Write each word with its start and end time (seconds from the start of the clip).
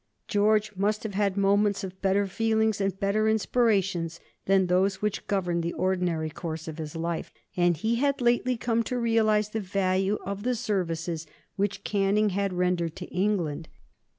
George 0.27 0.75
must 0.75 1.03
have 1.03 1.13
had 1.13 1.37
moments 1.37 1.83
of 1.83 2.01
better 2.01 2.25
feelings 2.25 2.81
and 2.81 2.99
better 2.99 3.27
inspirations 3.29 4.19
than 4.47 4.65
those 4.65 4.99
which 4.99 5.27
governed 5.27 5.61
the 5.61 5.73
ordinary 5.73 6.31
course 6.31 6.67
of 6.67 6.79
his 6.79 6.95
life, 6.95 7.31
and 7.55 7.77
he 7.77 7.97
had 7.97 8.19
lately 8.19 8.57
come 8.57 8.81
to 8.81 8.97
realize 8.97 9.49
the 9.49 9.59
value 9.59 10.17
of 10.25 10.41
the 10.41 10.55
services 10.55 11.27
which 11.55 11.83
Canning 11.83 12.29
had 12.29 12.51
rendered 12.51 12.95
to 12.95 13.05
England. 13.09 13.69